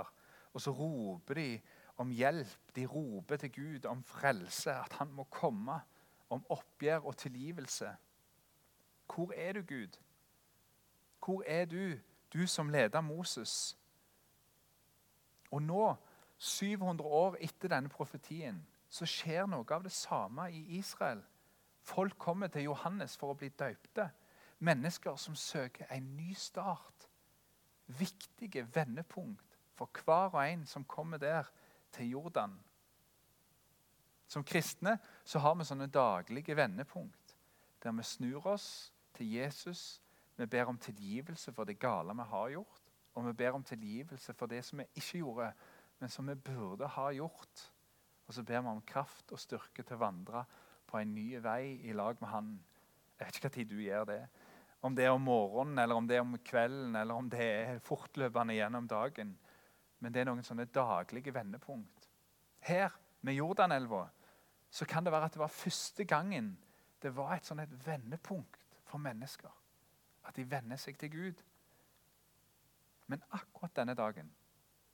og 0.57 0.61
så 0.61 0.73
roper 0.73 1.35
de 1.35 1.61
om 2.01 2.11
hjelp. 2.11 2.73
De 2.77 2.87
roper 2.87 3.37
til 3.37 3.53
Gud 3.53 3.85
om 3.85 4.03
frelse, 4.05 4.73
at 4.73 4.93
han 4.93 5.13
må 5.13 5.25
komme. 5.25 5.81
Om 6.31 6.47
oppgjør 6.49 6.99
og 6.99 7.17
tilgivelse. 7.17 7.91
Hvor 9.15 9.33
er 9.37 9.53
du, 9.53 9.63
Gud? 9.63 9.99
Hvor 11.25 11.43
er 11.47 11.65
du, 11.65 11.93
du 12.33 12.47
som 12.47 12.69
leder 12.69 13.01
Moses? 13.01 13.79
Og 15.51 15.63
nå, 15.63 15.95
700 16.39 17.09
år 17.09 17.37
etter 17.41 17.69
denne 17.69 17.89
profetien, 17.89 18.67
så 18.89 19.07
skjer 19.07 19.47
noe 19.47 19.69
av 19.71 19.85
det 19.85 19.93
samme 19.93 20.49
i 20.51 20.79
Israel. 20.79 21.21
Folk 21.81 22.19
kommer 22.19 22.49
til 22.49 22.71
Johannes 22.71 23.17
for 23.17 23.35
å 23.35 23.39
bli 23.39 23.53
døpte. 23.53 24.09
Mennesker 24.59 25.21
som 25.21 25.37
søker 25.37 25.93
en 25.93 26.17
ny 26.17 26.33
start. 26.35 27.11
Viktige 27.87 28.67
vendepunkt 28.75 29.56
for 29.77 29.91
hver 30.05 30.33
og 30.33 30.43
en 30.43 30.65
som 30.67 30.85
kommer 30.85 31.21
der 31.23 31.49
til 31.93 32.11
Jordan. 32.17 32.57
Som 34.27 34.45
kristne 34.45 34.97
så 35.25 35.39
har 35.39 35.55
vi 35.55 35.69
sånne 35.69 35.87
daglige 35.93 36.57
vendepunkt 36.59 37.37
der 37.83 37.95
vi 37.95 38.03
snur 38.03 38.47
oss 38.51 38.93
til 39.15 39.29
Jesus. 39.37 40.01
Vi 40.37 40.47
ber 40.47 40.67
om 40.67 40.79
tilgivelse 40.79 41.53
for 41.53 41.65
det 41.65 41.79
gale 41.79 42.15
vi 42.17 42.25
har 42.29 42.49
gjort, 42.51 42.83
og 43.15 43.27
vi 43.27 43.33
ber 43.33 43.55
om 43.55 43.65
tilgivelse 43.65 44.35
for 44.35 44.51
det 44.51 44.65
som 44.65 44.83
vi 44.83 44.89
ikke 44.95 45.21
gjorde, 45.21 45.53
men 46.01 46.11
som 46.11 46.29
vi 46.29 46.35
burde 46.35 46.89
ha 46.89 47.11
gjort. 47.15 47.63
Og 48.27 48.35
så 48.35 48.43
ber 48.43 48.61
vi 48.61 48.69
om 48.69 48.83
kraft 48.83 49.33
og 49.33 49.41
styrke 49.41 49.83
til 49.83 49.97
å 49.97 50.03
vandre 50.03 50.43
på 50.87 50.99
en 50.99 51.15
ny 51.15 51.39
vei 51.43 51.79
i 51.87 51.95
lag 51.95 52.19
med 52.21 52.29
Han. 52.29 52.51
Jeg 53.19 53.27
vet 53.27 53.39
ikke 53.39 53.55
tid 53.55 53.71
du 53.71 53.79
gjør 53.81 54.05
det. 54.11 54.21
Om 54.83 54.97
det 54.97 55.07
er 55.07 55.15
om 55.15 55.23
morgenen, 55.23 55.79
eller 55.79 55.95
om 55.95 56.09
det 56.09 56.17
er 56.17 56.27
om 56.27 56.37
kvelden, 56.45 56.97
eller 56.97 57.15
om 57.15 57.31
det 57.31 57.43
er 57.43 57.79
fortløpende 57.79 58.55
gjennom 58.59 58.89
dagen. 58.89 59.37
Men 60.07 60.15
det 60.15 60.21
er 60.23 60.29
noen 60.29 60.45
sånne 60.47 60.69
daglige 60.71 61.33
vendepunkt. 61.35 62.05
Her, 62.63 62.93
med 63.27 63.35
Jordanelva, 63.35 64.05
så 64.71 64.87
kan 64.87 65.03
det 65.03 65.11
være 65.11 65.27
at 65.27 65.33
det 65.35 65.41
var 65.41 65.51
første 65.51 66.05
gangen 66.07 66.53
det 67.03 67.11
var 67.17 67.33
et 67.35 67.49
sånn 67.49 67.59
et 67.59 67.73
vendepunkt 67.83 68.63
for 68.87 69.03
mennesker. 69.03 69.51
At 70.23 70.39
de 70.39 70.45
vender 70.47 70.79
seg 70.79 70.95
til 71.01 71.11
Gud. 71.11 71.43
Men 73.11 73.25
akkurat 73.35 73.75
denne 73.75 73.97
dagen 73.99 74.31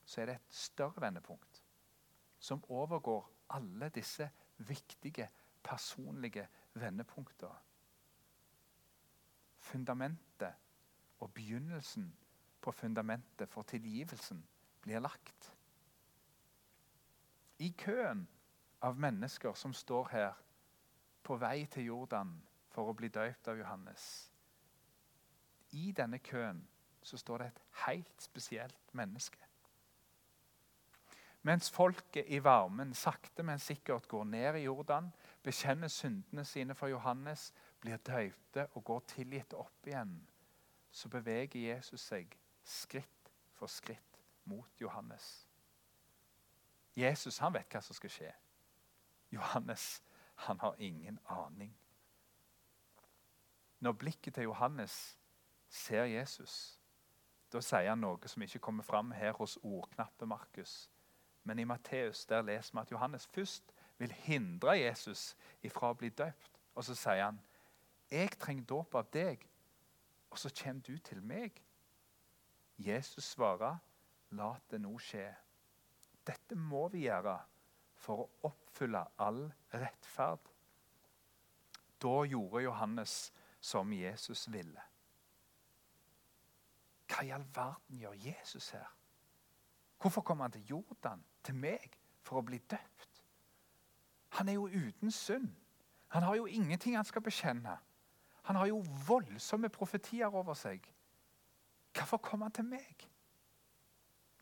så 0.08 0.22
er 0.22 0.30
det 0.30 0.38
et 0.38 0.56
større 0.62 1.04
vendepunkt 1.04 1.60
som 2.40 2.64
overgår 2.72 3.28
alle 3.52 3.90
disse 3.92 4.30
viktige, 4.64 5.28
personlige 5.62 6.46
vendepunktene. 6.80 7.60
Fundamentet 9.60 10.56
og 11.20 11.34
begynnelsen 11.36 12.08
på 12.64 12.72
fundamentet 12.72 13.52
for 13.52 13.68
tilgivelsen 13.68 14.40
blir 14.82 15.00
lagt. 15.00 15.52
I 17.58 17.70
køen 17.78 18.26
av 18.82 18.98
mennesker 18.98 19.54
som 19.54 19.74
står 19.74 20.08
her 20.12 20.32
på 21.22 21.36
vei 21.38 21.66
til 21.70 21.86
Jordan 21.92 22.34
for 22.72 22.90
å 22.90 22.96
bli 22.98 23.10
døypt 23.12 23.48
av 23.52 23.60
Johannes. 23.60 24.06
I 25.78 25.92
denne 25.96 26.18
køen 26.18 26.64
så 27.02 27.18
står 27.18 27.38
det 27.38 27.46
et 27.52 27.62
helt 27.86 28.22
spesielt 28.22 28.94
menneske. 28.98 29.38
Mens 31.42 31.70
folket 31.70 32.28
i 32.30 32.38
varmen 32.38 32.92
sakte, 32.94 33.42
men 33.42 33.58
sikkert 33.58 34.06
går 34.08 34.24
ned 34.24 34.60
i 34.60 34.66
Jordan, 34.66 35.08
bekjenner 35.42 35.90
syndene 35.90 36.44
sine 36.46 36.74
for 36.78 36.90
Johannes, 36.90 37.50
blir 37.82 37.98
døypte 38.06 38.68
og 38.74 38.84
går 38.84 39.02
tilgitt 39.10 39.54
opp 39.58 39.90
igjen, 39.90 40.14
så 40.90 41.10
beveger 41.10 41.72
Jesus 41.72 42.04
seg 42.12 42.36
skritt 42.62 43.32
for 43.58 43.70
skritt 43.70 44.11
mot 44.44 44.80
Johannes. 44.80 45.48
Jesus 46.96 47.38
han 47.38 47.54
vet 47.54 47.72
hva 47.72 47.80
som 47.80 47.96
skal 47.96 48.12
skje. 48.12 48.32
Johannes 49.32 50.02
han 50.44 50.60
har 50.60 50.76
ingen 50.78 51.18
aning. 51.30 51.72
Når 53.80 53.92
blikket 53.92 54.34
til 54.34 54.50
Johannes 54.50 55.18
ser 55.68 56.04
Jesus, 56.04 56.78
da 57.52 57.60
sier 57.60 57.90
han 57.90 58.00
noe 58.00 58.28
som 58.30 58.42
ikke 58.44 58.60
kommer 58.62 58.84
fram 58.86 59.10
her 59.12 59.32
hos 59.36 59.58
ordknappe 59.62 60.26
Markus. 60.26 60.90
Men 61.44 61.58
i 61.58 61.66
Matteus 61.68 62.26
der 62.26 62.44
leser 62.46 62.76
vi 62.76 62.82
at 62.84 62.92
Johannes 62.92 63.26
først 63.26 63.72
vil 63.98 64.12
hindre 64.24 64.76
Jesus 64.78 65.32
ifra 65.62 65.90
å 65.92 65.98
bli 65.98 66.08
døpt. 66.08 66.60
Og 66.74 66.84
så 66.84 66.94
sier 66.94 67.24
han, 67.24 67.40
'Jeg 68.10 68.38
trenger 68.38 68.64
dåp 68.64 68.94
av 68.94 69.10
deg, 69.12 69.48
og 70.30 70.38
så 70.38 70.50
kommer 70.62 70.82
du 70.82 70.98
til 70.98 71.22
meg.' 71.22 71.62
Jesus 72.78 73.24
svarer, 73.24 73.78
'La 74.32 74.54
det 74.70 74.80
nå 74.80 74.96
skje.' 74.98 75.30
Dette 76.26 76.54
må 76.54 76.86
vi 76.88 77.04
gjøre 77.06 77.34
for 77.98 78.22
å 78.22 78.30
oppfylle 78.48 79.02
all 79.18 79.44
rettferd. 79.74 80.50
Da 82.02 82.14
gjorde 82.26 82.62
Johannes 82.62 83.32
som 83.60 83.92
Jesus 83.92 84.48
ville. 84.50 84.82
Hva 87.10 87.24
i 87.26 87.30
all 87.34 87.44
verden 87.54 87.98
gjør 87.98 88.18
Jesus 88.24 88.70
her? 88.74 88.88
Hvorfor 90.00 90.24
kommer 90.26 90.44
han 90.44 90.54
til 90.54 90.66
Jordan, 90.70 91.24
til 91.44 91.54
meg, 91.54 91.98
for 92.22 92.40
å 92.40 92.46
bli 92.46 92.58
døpt? 92.58 93.22
Han 94.38 94.48
er 94.48 94.58
jo 94.58 94.66
uten 94.66 95.10
synd. 95.10 95.50
Han 96.14 96.22
har 96.22 96.36
jo 96.36 96.46
ingenting 96.46 96.96
han 96.96 97.04
skal 97.04 97.22
bekjenne. 97.22 97.76
Han 98.42 98.56
har 98.56 98.66
jo 98.66 98.82
voldsomme 99.06 99.68
profetier 99.68 100.34
over 100.34 100.54
seg. 100.58 100.86
Hvorfor 101.94 102.16
kommer 102.16 102.48
han 102.48 102.56
til 102.56 102.64
meg? 102.64 103.06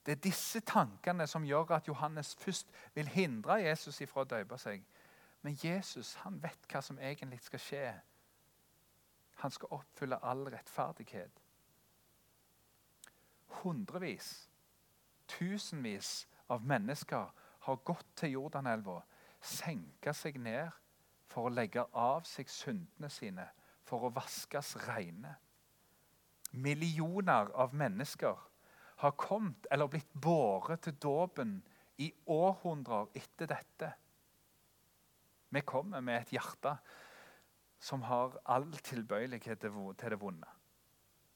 Det 0.07 0.12
er 0.12 0.23
disse 0.25 0.61
tankene 0.61 1.26
som 1.26 1.45
gjør 1.45 1.75
at 1.76 1.88
Johannes 1.88 2.35
først 2.40 2.71
vil 2.95 3.09
hindre 3.09 3.61
Jesus 3.61 4.00
ifra 4.00 4.25
å 4.25 4.28
døpe 4.28 4.59
seg. 4.59 4.85
Men 5.42 5.59
Jesus 5.62 6.14
han 6.25 6.40
vet 6.42 6.66
hva 6.73 6.80
som 6.85 6.99
egentlig 6.99 7.40
skal 7.45 7.62
skje. 7.64 7.85
Han 9.45 9.52
skal 9.52 9.73
oppfylle 9.76 10.21
all 10.25 10.47
rettferdighet. 10.52 11.40
Hundrevis, 13.61 14.49
tusenvis 15.28 16.28
av 16.49 16.64
mennesker 16.64 17.33
har 17.61 17.83
gått 17.85 18.07
til 18.16 18.37
Jordanelva, 18.37 19.00
senka 19.40 20.12
seg 20.16 20.37
ned 20.40 20.71
for 21.30 21.49
å 21.49 21.54
legge 21.54 21.85
av 21.92 22.25
seg 22.28 22.49
syndene 22.50 23.11
sine, 23.12 23.47
for 23.85 24.07
å 24.07 24.12
vaskes 24.14 24.76
rene. 24.87 25.37
Millioner 26.52 27.52
av 27.54 27.75
mennesker 27.76 28.50
har 29.00 29.11
kommet 29.11 29.66
eller 29.71 29.88
blitt 29.88 30.12
båret 30.12 30.83
til 30.85 30.97
dåpen 31.00 31.54
i 32.04 32.11
århundrer 32.28 33.07
etter 33.16 33.49
dette. 33.49 33.88
Vi 35.49 35.62
kommer 35.64 36.02
med 36.04 36.21
et 36.21 36.33
hjerte 36.37 36.75
som 37.80 38.02
har 38.04 38.37
all 38.45 38.69
tilbøyelighet 38.76 39.62
til 39.64 40.12
det 40.12 40.19
vonde. 40.21 40.50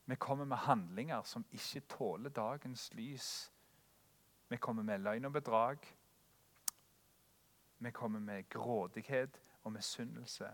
Vi 0.04 0.16
kommer 0.20 0.44
med 0.44 0.60
handlinger 0.66 1.22
som 1.24 1.46
ikke 1.56 1.80
tåler 1.88 2.34
dagens 2.36 2.90
lys. 2.94 3.30
Vi 4.52 4.58
kommer 4.60 4.84
med 4.84 5.00
løgn 5.00 5.24
og 5.24 5.32
bedrag. 5.32 5.88
Vi 7.78 7.90
kommer 7.90 8.20
med 8.20 8.48
grådighet 8.48 9.40
og 9.62 9.72
misunnelse. 9.72 10.50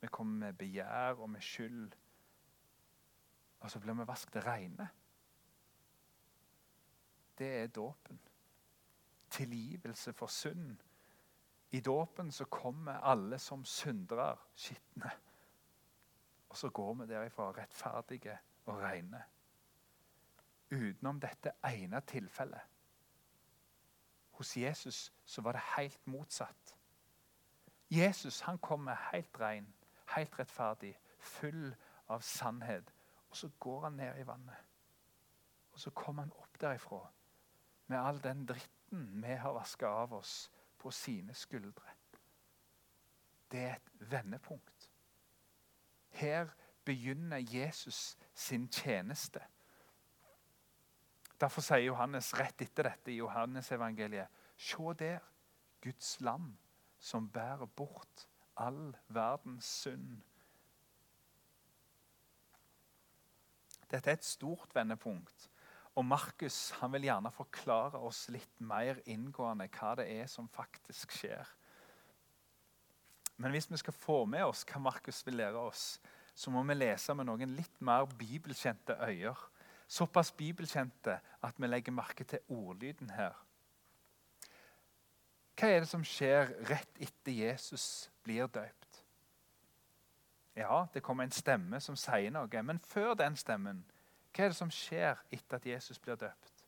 Vi 0.00 0.12
kommer 0.12 0.46
med 0.46 0.60
begjær 0.60 1.16
og 1.24 1.30
med 1.30 1.40
skyld. 1.40 1.96
Og 3.60 3.70
så 3.70 3.80
blir 3.80 3.96
vi 3.96 4.06
vasket 4.06 4.44
rene 4.44 4.90
det 7.38 7.62
er 7.62 7.66
dåpen. 7.66 8.20
Tilgivelse 9.30 10.12
for 10.12 10.26
synd. 10.26 10.76
I 11.70 11.80
dåpen 11.80 12.32
så 12.32 12.44
kommer 12.44 12.92
alle 12.92 13.38
som 13.38 13.64
syndere, 13.64 14.36
skitne. 14.54 15.10
Og 16.48 16.56
så 16.56 16.68
går 16.70 16.94
vi 16.94 17.06
derifra 17.06 17.50
rettferdige 17.52 18.38
og 18.66 18.78
rene. 18.78 19.22
Utenom 20.70 21.20
dette 21.20 21.52
ene 21.64 22.00
tilfellet. 22.00 22.60
Hos 24.30 24.56
Jesus 24.56 25.12
så 25.24 25.42
var 25.42 25.52
det 25.52 25.60
helt 25.76 26.06
motsatt. 26.06 26.76
Jesus 27.90 28.40
han 28.40 28.58
kommer 28.58 28.94
helt 29.12 29.40
ren, 29.40 29.74
helt 30.16 30.38
rettferdig, 30.38 30.98
full 31.18 31.74
av 32.08 32.20
sannhet. 32.20 32.94
Og 33.30 33.36
så 33.36 33.50
går 33.58 33.80
han 33.80 33.92
ned 33.92 34.18
i 34.18 34.26
vannet. 34.26 34.56
Og 35.72 35.80
så 35.80 35.90
kommer 35.90 36.22
han 36.22 36.32
opp 36.32 36.60
derifra 36.60 37.10
med 37.86 37.98
all 37.98 38.22
den 38.22 38.46
dritten 38.46 39.22
vi 39.22 39.34
har 39.34 39.52
vaska 39.52 39.86
av 39.86 40.14
oss 40.14 40.50
på 40.78 40.90
sine 40.90 41.34
skuldre. 41.34 41.96
Det 43.50 43.60
er 43.60 43.74
et 43.74 44.10
vendepunkt. 44.10 44.90
Her 46.10 46.48
begynner 46.84 47.38
Jesus 47.38 48.16
sin 48.34 48.68
tjeneste. 48.68 49.40
Derfor 51.40 51.60
sier 51.60 51.84
Johannes 51.84 52.32
rett 52.38 52.62
etter 52.62 52.88
dette 52.88 53.12
i 53.12 53.18
Johannes-evangeliet 53.18 54.42
Se 54.56 54.92
der, 54.98 55.18
Guds 55.82 56.20
lam, 56.20 56.56
som 56.98 57.28
bærer 57.28 57.66
bort 57.66 58.28
all 58.56 58.96
verdens 59.08 59.64
synd. 59.64 60.22
Dette 63.90 64.10
er 64.10 64.14
et 64.14 64.24
stort 64.24 64.74
vendepunkt. 64.74 65.50
Og 65.94 66.04
Markus 66.04 66.72
han 66.80 66.92
vil 66.92 67.06
gjerne 67.06 67.30
forklare 67.34 68.00
oss 68.02 68.26
litt 68.34 68.62
mer 68.66 68.98
inngående 69.06 69.68
hva 69.76 69.92
det 70.00 70.08
er 70.10 70.26
som 70.30 70.48
faktisk 70.50 71.14
skjer. 71.14 71.46
Men 73.36 73.54
hvis 73.54 73.70
vi 73.70 73.78
skal 73.78 73.94
få 73.94 74.24
med 74.30 74.46
oss 74.46 74.64
hva 74.66 74.82
Markus 74.82 75.22
vil 75.26 75.38
lære 75.38 75.58
oss, 75.58 76.00
så 76.34 76.50
må 76.50 76.62
vi 76.66 76.74
lese 76.74 77.14
med 77.14 77.28
noen 77.28 77.54
litt 77.54 77.80
mer 77.82 78.06
bibelkjente 78.18 78.96
øyer. 79.06 79.38
Såpass 79.86 80.32
bibelkjente 80.34 81.18
at 81.44 81.58
vi 81.60 81.70
legger 81.70 81.94
merke 81.94 82.26
til 82.26 82.42
ordlyden 82.48 83.10
her. 83.14 83.36
Hva 85.54 85.70
er 85.70 85.84
det 85.84 85.90
som 85.90 86.02
skjer 86.02 86.50
rett 86.66 86.98
etter 86.98 87.36
Jesus 87.36 88.10
blir 88.26 88.48
døpt? 88.50 89.04
Ja, 90.58 90.86
det 90.94 91.02
kommer 91.02 91.26
en 91.26 91.34
stemme 91.34 91.78
som 91.82 91.96
sier 91.98 92.30
noe, 92.34 92.62
men 92.62 92.78
før 92.82 93.14
den 93.18 93.38
stemmen 93.38 93.84
hva 94.34 94.44
er 94.44 94.50
det 94.50 94.58
som 94.58 94.70
skjer 94.72 95.20
etter 95.30 95.60
at 95.60 95.66
Jesus 95.66 96.00
blir 96.02 96.18
døpt? 96.18 96.64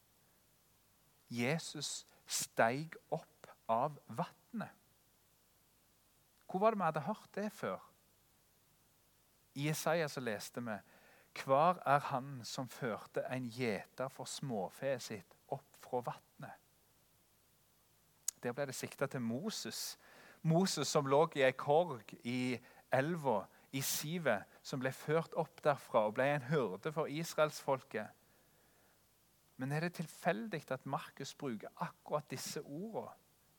Jesus 1.29 2.07
steig 2.27 2.95
opp 3.11 3.49
av 3.69 3.97
vannet. 4.07 4.71
Hvor 6.47 6.63
var 6.63 6.71
det 6.71 6.79
vi 6.79 6.87
hadde 6.87 7.07
hørt 7.09 7.31
det 7.35 7.49
før? 7.53 7.81
I 9.55 9.71
Isaiah 9.71 10.11
så 10.11 10.21
leste 10.21 10.61
vi 10.61 10.77
Hvar 11.37 11.83
er 11.87 11.99
han 11.99 12.41
som 12.45 12.69
førte 12.69 13.27
en 13.29 13.51
gjeter 13.53 14.09
for 14.09 14.25
småfe 14.25 14.95
sitt 15.05 15.35
opp 15.53 15.77
fra 15.85 16.01
vannet? 16.07 16.55
Der 18.43 18.55
ble 18.57 18.69
det 18.71 18.75
sikta 18.75 19.07
til 19.07 19.21
Moses. 19.21 19.99
Moses 20.43 20.89
som 20.89 21.07
lå 21.07 21.27
i 21.35 21.43
ei 21.45 21.53
korg 21.53 22.15
i 22.25 22.57
elva, 22.95 23.43
i 23.73 23.81
sivet, 23.81 24.45
som 24.63 24.81
ble 24.81 24.93
ført 24.95 25.35
opp 25.35 25.61
derfra 25.65 26.07
og 26.07 26.15
ble 26.17 26.29
en 26.35 26.49
hyrde 26.51 26.93
for 26.95 27.11
israelsfolket. 27.11 28.09
Men 29.57 29.73
er 29.73 29.87
det 29.87 29.97
tilfeldig 29.97 30.63
at 30.71 30.87
Markus 30.87 31.35
bruker 31.35 31.69
akkurat 31.81 32.31
disse 32.31 32.63
ordene? 32.63 33.15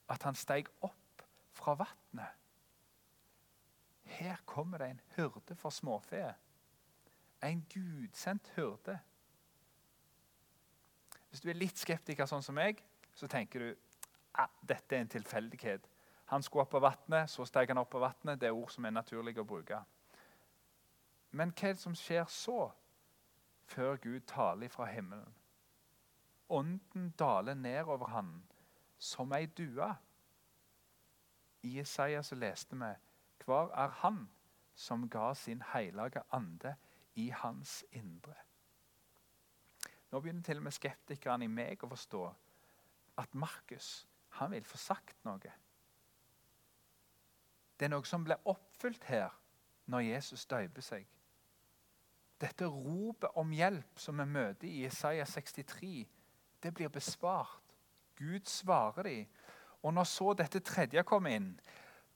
At 0.10 0.24
han 0.24 0.36
steg 0.40 0.70
opp 0.82 1.24
fra 1.52 1.74
vannet? 1.76 2.36
Her 4.08 4.38
kommer 4.46 4.78
det 4.78 4.90
en 4.90 5.02
hyrde 5.18 5.56
for 5.56 5.70
småfe. 5.70 6.22
En 7.44 7.66
gudsendt 7.74 8.48
hyrde. 8.56 9.00
Hvis 11.30 11.42
du 11.42 11.50
er 11.50 11.60
litt 11.60 11.78
skeptiker 11.78 12.26
sånn 12.26 12.46
som 12.46 12.56
meg, 12.56 12.80
så 13.14 13.28
tenker 13.28 13.60
du 13.60 13.76
at 14.40 14.54
dette 14.62 14.96
er 14.96 15.04
en 15.04 15.12
tilfeldighet. 15.12 15.90
Han 16.32 16.44
skulle 16.44 16.64
opp 16.64 16.72
på 16.72 16.80
vannet, 16.84 17.30
så 17.30 17.46
steg 17.46 17.70
han 17.70 17.82
opp 17.82 17.92
på 17.92 18.02
vannet. 18.02 18.40
Det 18.40 18.48
er 18.48 18.56
ord 18.56 18.72
som 18.72 18.86
er 18.86 18.96
naturlige 18.96 19.44
å 19.44 19.48
bruke. 19.48 19.82
Men 21.32 21.52
hva 21.52 21.70
er 21.70 21.76
det 21.76 21.82
som 21.82 21.96
skjer 21.96 22.26
så, 22.32 22.72
før 23.68 23.96
Gud 23.96 24.20
taler 24.28 24.72
fra 24.72 24.86
himmelen? 24.86 25.34
Ånden 26.50 27.10
daler 27.20 27.54
nedover 27.54 28.08
han 28.08 28.44
som 28.98 29.34
ei 29.36 29.46
due. 29.46 29.90
I 31.64 31.80
Isaiah 31.80 32.24
så 32.24 32.36
leste 32.36 32.76
vi 32.76 32.94
Hvar 33.46 33.72
er 33.76 33.88
Han 33.88 34.30
som 34.76 35.10
ga 35.10 35.34
sin 35.34 35.62
hellige 35.74 36.24
ande 36.32 36.76
i 37.16 37.30
hans 37.30 37.86
indre? 37.92 38.36
Nå 40.12 40.20
begynner 40.20 40.44
til 40.44 40.58
og 40.58 40.64
med 40.64 40.72
skeptikerne 40.72 41.46
i 41.46 41.52
meg 41.52 41.84
å 41.84 41.90
forstå 41.92 42.24
at 43.18 43.36
Markus 43.36 44.08
han 44.40 44.52
vil 44.52 44.64
få 44.64 44.78
sagt 44.78 45.24
noe. 45.26 45.52
Det 47.80 47.86
er 47.86 47.92
noe 47.92 48.06
som 48.06 48.24
blir 48.24 48.42
oppfylt 48.46 49.04
her 49.04 49.34
når 49.86 50.00
Jesus 50.00 50.46
døyper 50.46 50.82
seg. 50.82 51.08
Dette 52.42 52.66
ropet 52.70 53.34
om 53.36 53.54
hjelp 53.54 54.00
som 54.00 54.20
vi 54.22 54.26
møter 54.30 54.68
i 54.70 54.86
Isaiah 54.86 55.28
63, 55.28 56.06
det 56.64 56.74
blir 56.74 56.92
besvart. 56.94 57.64
Gud 58.18 58.46
svarer 58.46 59.04
dem. 59.04 59.26
Og 59.82 59.94
når 59.94 60.04
så 60.10 60.34
dette 60.34 60.60
tredje 60.60 61.04
kommer 61.04 61.38
inn, 61.38 61.52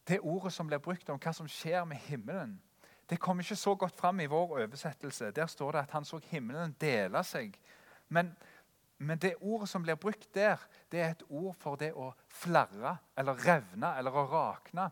det 0.08 0.20
ordet 0.20 0.54
som 0.54 0.68
blir 0.68 0.82
brukt 0.82 1.10
om 1.10 1.20
hva 1.22 1.34
som 1.34 1.50
skjer 1.50 1.86
med 1.86 2.02
himmelen, 2.08 2.58
det 3.10 3.20
kommer 3.20 3.44
ikke 3.44 3.56
så 3.60 3.76
godt 3.76 3.96
fram 3.96 4.20
i 4.20 4.30
vår 4.32 4.56
oversettelse. 4.64 5.32
Der 5.36 5.46
står 5.46 5.72
det 5.72 5.80
at 5.80 5.92
han 5.92 6.06
så 6.06 6.20
himmelen 6.30 6.76
dele 6.80 7.24
seg. 7.28 7.58
Men, 8.08 8.32
men 8.98 9.20
det 9.20 9.36
ordet 9.42 9.70
som 9.70 9.84
blir 9.84 10.00
brukt 10.00 10.30
der, 10.34 10.62
det 10.92 11.02
er 11.02 11.10
et 11.12 11.26
ord 11.30 11.56
for 11.60 11.76
det 11.76 11.92
å 11.94 12.14
flarre 12.28 12.96
eller 13.18 13.42
revne 13.46 13.92
eller 14.00 14.16
å 14.16 14.26
rakne. 14.32 14.88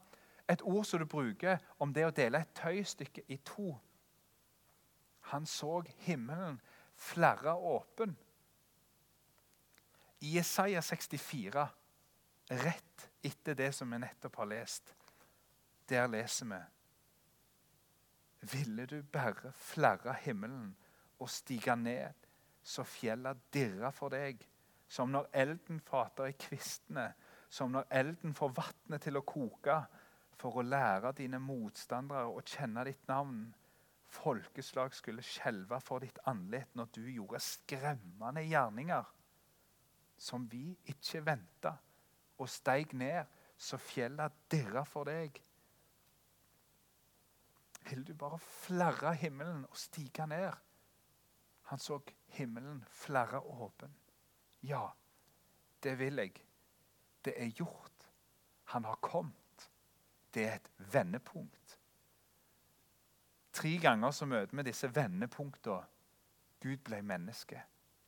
Et 0.50 0.62
ord 0.62 0.84
som 0.86 1.00
du 1.00 1.06
bruker 1.06 1.62
om 1.80 1.94
det 1.94 2.06
å 2.06 2.12
dele 2.12 2.42
et 2.42 2.54
tøystykke 2.60 3.24
i 3.28 3.38
to. 3.46 3.72
Han 5.30 5.46
så 5.46 5.84
himmelen 6.06 6.60
flerre 6.96 7.54
åpen. 7.54 8.16
I 10.20 10.38
Isaiah 10.40 10.84
64, 10.84 11.68
rett 12.48 13.10
etter 13.22 13.56
det 13.56 13.72
som 13.72 13.92
vi 13.92 14.00
nettopp 14.02 14.36
har 14.42 14.50
lest, 14.52 14.96
der 15.90 16.08
leser 16.08 16.50
vi 16.50 16.60
Ville 18.52 18.86
du 18.86 19.02
bare 19.04 19.52
flerre 19.52 20.16
himmelen 20.24 20.76
og 21.20 21.30
stige 21.30 21.76
ned, 21.76 22.14
så 22.64 22.84
fjella 22.88 23.34
dirra 23.54 23.92
for 23.92 24.12
deg, 24.14 24.40
som 24.88 25.12
når 25.12 25.28
elden 25.36 25.80
fater 25.84 26.32
i 26.32 26.38
kvistene, 26.40 27.12
som 27.50 27.72
når 27.72 27.88
elden 28.02 28.36
får 28.36 28.54
vannet 28.56 29.04
til 29.04 29.20
å 29.20 29.26
koke, 29.28 29.76
for 30.40 30.56
å 30.56 30.64
lære 30.64 31.12
dine 31.18 31.40
motstandere 31.44 32.30
å 32.32 32.42
kjenne 32.46 32.86
ditt 32.88 33.08
navn. 33.12 33.50
Folkeslag 34.10 34.96
skulle 34.98 35.24
skjelve 35.26 35.78
for 35.86 36.02
ditt 36.02 36.18
andlet 36.30 36.74
når 36.78 36.90
du 36.96 37.04
gjorde 37.12 37.42
skremmende 37.46 38.42
gjerninger 38.48 39.16
som 40.20 40.48
vi 40.52 40.74
ikke 40.92 41.22
venta, 41.26 41.76
og 42.40 42.50
steig 42.50 42.94
ned 42.98 43.28
så 43.60 43.80
fjella 43.80 44.30
dirra 44.52 44.84
for 44.88 45.08
deg. 45.08 45.40
Vil 47.90 48.04
du 48.08 48.14
bare 48.14 48.40
flerre 48.44 49.14
himmelen 49.16 49.64
og 49.68 49.78
stige 49.80 50.28
ned? 50.28 50.52
Han 51.72 51.80
så 51.80 52.00
himmelen 52.36 52.84
flerre 52.92 53.40
åpen. 53.40 53.94
Ja, 54.62 54.88
det 55.84 55.96
vil 56.00 56.20
jeg. 56.20 56.36
Det 57.26 57.34
er 57.38 57.52
gjort. 57.56 58.08
Han 58.74 58.86
har 58.86 59.00
kommet. 59.02 59.70
Det 60.34 60.46
er 60.46 60.56
et 60.60 60.72
vendepunkt. 60.78 61.59
Tre 63.60 63.74
ganger 63.84 64.14
så 64.16 64.28
møter 64.30 64.56
vi 64.56 64.64
disse 64.70 64.88
vendepunktene. 64.96 65.84
Gud 66.64 66.80
ble 66.88 67.02
menneske. 67.04 67.60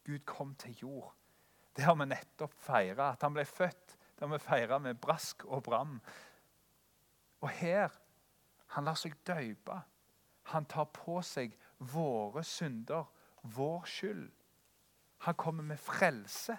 Gud 0.08 0.24
kom 0.28 0.54
til 0.60 0.78
jord. 0.80 1.12
Det 1.76 1.84
har 1.84 1.96
vi 2.00 2.08
nettopp 2.08 2.54
feira. 2.56 3.12
At 3.12 3.24
han 3.26 3.36
ble 3.36 3.44
født, 3.48 3.98
det 4.16 4.24
har 4.24 4.32
vi 4.32 4.40
feira 4.44 4.80
med 4.80 5.00
brask 5.04 5.44
og 5.48 5.64
bram. 5.68 5.98
Og 7.42 7.50
her 7.60 7.92
han 8.76 8.88
lar 8.88 8.96
seg 8.96 9.18
døype. 9.28 9.76
Han 10.56 10.68
tar 10.72 10.88
på 10.96 11.20
seg 11.26 11.56
våre 11.92 12.44
synder, 12.48 13.10
vår 13.44 13.88
skyld. 13.92 14.30
Han 15.28 15.36
kommer 15.36 15.68
med 15.68 15.80
frelse, 15.80 16.56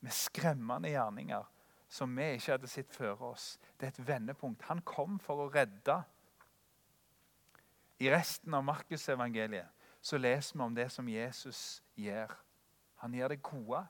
med 0.00 0.14
skremmende 0.14 0.88
gjerninger 0.88 1.44
som 1.88 2.16
vi 2.16 2.32
ikke 2.36 2.54
hadde 2.54 2.70
sett 2.70 2.92
før 2.92 3.28
oss. 3.32 3.56
Det 3.76 3.86
er 3.86 3.92
et 3.92 4.06
vendepunkt. 4.08 4.66
Han 4.68 4.80
kom 4.86 5.18
for 5.22 5.44
å 5.44 5.50
redde. 5.52 6.00
I 7.98 8.10
resten 8.10 8.54
av 8.54 8.64
Markusevangeliet 8.64 9.74
så 10.00 10.18
leser 10.18 10.58
vi 10.58 10.64
om 10.64 10.74
det 10.74 10.86
som 10.94 11.08
Jesus 11.08 11.82
gjør. 11.98 12.30
Han 13.02 13.14
gjør 13.14 13.34
det 13.34 13.42
gode. 13.42 13.82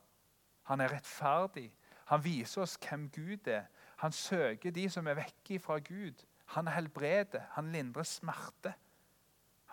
Han 0.68 0.80
er 0.80 0.92
rettferdig. 0.92 1.68
Han 2.08 2.24
viser 2.24 2.64
oss 2.64 2.78
hvem 2.80 3.08
Gud 3.12 3.48
er. 3.48 3.68
Han 4.00 4.12
søker 4.12 4.72
de 4.72 4.86
som 4.90 5.06
er 5.06 5.18
vekke 5.20 5.60
fra 5.60 5.78
Gud. 5.84 6.24
Han 6.56 6.68
helbreder. 6.72 7.44
Han 7.56 7.72
lindrer 7.72 8.08
smerte. 8.08 8.72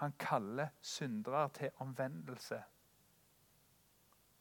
Han 0.02 0.12
kaller 0.19 0.74
syndere 0.82 1.50
til 1.56 1.69
omvendelse. 1.80 2.60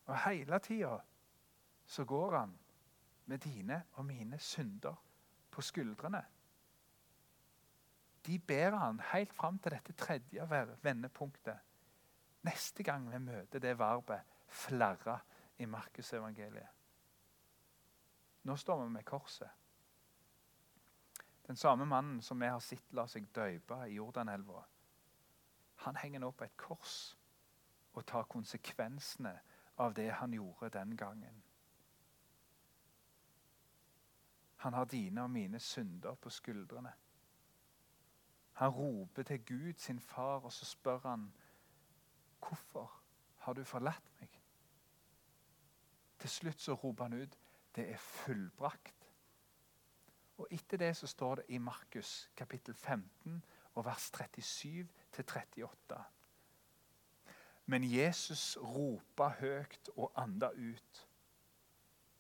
Og 0.07 0.19
hele 0.27 0.59
tida 0.59 0.99
så 1.87 2.05
går 2.05 2.39
han 2.39 2.59
med 3.27 3.39
dine 3.39 3.83
og 3.93 4.05
mine 4.05 4.39
synder 4.39 4.95
på 5.51 5.63
skuldrene. 5.63 6.25
De 8.27 8.39
bærer 8.39 8.77
han 8.77 9.01
helt 9.13 9.33
fram 9.33 9.59
til 9.59 9.75
dette 9.75 9.93
tredje 9.93 10.47
vendepunktet. 10.83 11.59
Neste 12.45 12.83
gang 12.83 13.11
vi 13.13 13.19
møter 13.19 13.61
det 13.61 13.79
verbet 13.79 14.21
flerre 14.47 15.19
i 15.59 15.65
Markusevangeliet. 15.65 16.69
Nå 18.45 18.57
står 18.57 18.83
vi 18.85 18.89
med 18.91 19.05
korset. 19.05 19.51
Den 21.47 21.57
samme 21.57 21.85
mannen 21.87 22.23
som 22.23 22.41
vi 22.41 22.49
har 22.49 22.61
sett 22.61 22.93
la 22.97 23.07
seg 23.09 23.29
døype 23.37 23.77
i 23.89 23.97
Jordanelva, 23.97 24.63
han 25.85 25.97
henger 25.97 26.21
nå 26.21 26.31
på 26.33 26.45
et 26.45 26.57
kors 26.57 27.17
og 27.93 28.07
tar 28.07 28.29
konsekvensene 28.31 29.35
av 29.85 29.95
det 29.95 30.11
han 30.21 30.33
gjorde 30.33 30.71
den 30.73 30.97
gangen. 30.97 31.43
Han 34.65 34.73
har 34.73 34.85
dine 34.89 35.23
og 35.23 35.31
mine 35.31 35.61
synder 35.61 36.15
på 36.15 36.31
skuldrene. 36.31 36.93
Han 38.55 38.69
roper 38.69 39.23
til 39.23 39.45
Gud, 39.47 39.73
sin 39.77 40.01
far, 40.01 40.41
og 40.41 40.53
så 40.53 40.65
spør 40.65 40.99
han 40.99 41.33
hvorfor 42.39 42.93
har 43.39 43.53
du 43.53 43.65
forlatt 43.65 44.21
meg? 44.21 44.41
Til 46.19 46.31
slutt 46.31 46.61
så 46.61 46.75
roper 46.75 47.05
han 47.05 47.23
ut 47.23 47.39
det 47.77 47.91
er 47.91 47.97
fullbrakt. 47.97 49.11
Og 50.39 50.49
Etter 50.51 50.77
det 50.77 50.97
så 50.97 51.07
står 51.07 51.35
det 51.35 51.45
i 51.49 51.59
Markus 51.59 52.31
kapittel 52.37 52.75
15 52.75 53.45
og 53.75 53.85
vers 53.85 54.11
37 54.15 54.89
38. 55.19 56.05
Men 57.67 57.85
Jesus 57.85 58.57
ropa 58.57 59.29
høyt 59.41 59.91
og 59.97 60.13
anda 60.17 60.51
ut. 60.51 61.09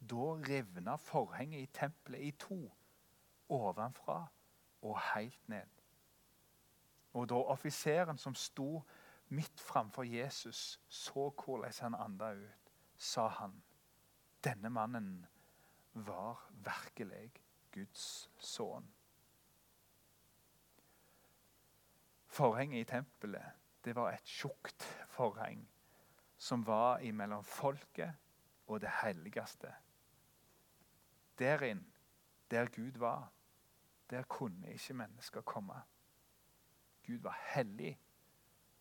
Da 0.00 0.30
revna 0.48 0.96
forhenget 0.96 1.60
i 1.60 1.66
tempelet 1.72 2.20
i 2.20 2.30
to, 2.30 2.72
ovenfra 3.48 4.26
og 4.82 5.00
helt 5.14 5.48
ned. 5.48 5.73
Og 7.14 7.28
da 7.30 7.34
offiseren 7.34 8.18
som 8.18 8.34
sto 8.34 8.82
midt 9.28 9.60
framfor 9.60 10.02
Jesus, 10.02 10.80
så 10.88 11.30
hvordan 11.30 11.72
han 11.80 11.94
anda 11.94 12.32
ut, 12.34 12.72
sa 12.96 13.28
han 13.28 13.62
denne 14.44 14.70
mannen 14.70 15.26
var 15.94 16.42
virkelig 16.50 17.32
Guds 17.72 18.30
sønn. 18.38 18.90
Forhenget 22.26 22.80
i 22.80 22.90
tempelet 22.90 23.62
det 23.84 23.94
var 23.96 24.12
et 24.12 24.26
tjukt 24.26 24.84
forheng 25.08 25.62
som 26.36 26.66
var 26.66 26.98
imellom 26.98 27.44
folket 27.44 28.12
og 28.66 28.80
det 28.80 28.90
helligste. 29.02 29.70
Derin, 31.38 31.86
der 32.50 32.66
Gud 32.66 32.98
var, 32.98 33.30
der 34.10 34.22
kunne 34.22 34.72
ikke 34.72 34.94
mennesker 34.94 35.40
komme. 35.40 35.82
Gud 37.06 37.22
var 37.24 37.36
hellig. 37.54 37.94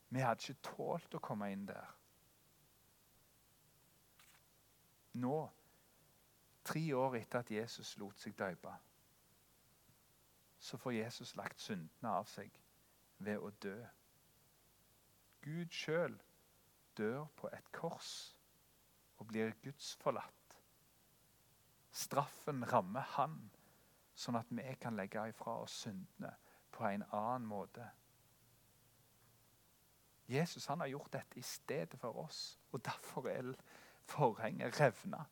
Vi 0.09 0.21
hadde 0.21 0.41
ikke 0.43 0.69
tålt 0.75 1.15
å 1.17 1.21
komme 1.23 1.49
inn 1.51 1.65
der. 1.67 1.91
Nå, 5.13 5.37
tre 6.65 6.83
år 6.97 7.17
etter 7.19 7.43
at 7.43 7.51
Jesus 7.51 7.95
lot 8.01 8.17
seg 8.21 8.35
døpe, 8.37 8.73
så 10.63 10.79
får 10.79 10.95
Jesus 10.95 11.35
lagt 11.35 11.61
syndene 11.61 12.13
av 12.21 12.29
seg 12.31 12.53
ved 13.17 13.41
å 13.43 13.51
dø. 13.61 13.75
Gud 15.43 15.75
sjøl 15.75 16.15
dør 16.97 17.27
på 17.35 17.49
et 17.51 17.67
kors 17.75 18.13
og 19.19 19.27
blir 19.27 19.53
gudsforlatt. 19.63 20.57
Straffen 21.93 22.63
rammer 22.71 23.05
han, 23.17 23.35
sånn 24.15 24.39
at 24.39 24.49
vi 24.49 24.65
kan 24.81 24.95
legge 24.97 25.27
ifra 25.29 25.59
oss 25.65 25.75
syndene 25.83 26.31
på 26.73 26.87
en 26.87 27.03
annen 27.11 27.45
måte. 27.49 27.85
Jesus 30.27 30.65
han 30.65 30.79
har 30.79 30.87
gjort 30.87 31.13
dette 31.13 31.39
i 31.39 31.41
stedet 31.41 31.99
for 31.99 32.15
oss, 32.25 32.59
og 32.71 32.85
derfor 32.85 33.27
er 33.27 33.53
forhenget 34.05 34.79
revna. 34.79 35.23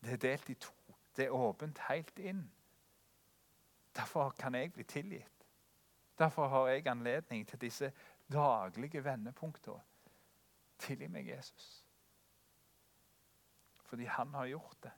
Det 0.00 0.12
er 0.12 0.16
delt 0.16 0.48
i 0.48 0.54
to. 0.54 0.74
Det 1.16 1.24
er 1.24 1.30
åpent 1.30 1.78
helt 1.88 2.18
inn. 2.18 2.52
Derfor 3.96 4.30
kan 4.30 4.54
jeg 4.54 4.72
bli 4.72 4.84
tilgitt. 4.84 5.46
Derfor 6.18 6.48
har 6.48 6.68
jeg 6.68 6.86
anledning 6.86 7.48
til 7.48 7.60
disse 7.60 7.92
daglige 8.32 9.04
vendepunktene. 9.04 9.80
Tilgi 10.78 11.06
meg, 11.06 11.28
Jesus. 11.28 11.84
Fordi 13.84 14.04
han 14.04 14.34
har 14.34 14.46
gjort 14.46 14.82
det. 14.82 14.92